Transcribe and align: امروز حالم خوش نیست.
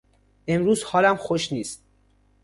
امروز 0.47 0.83
حالم 0.83 1.15
خوش 1.17 1.51
نیست. 1.53 1.83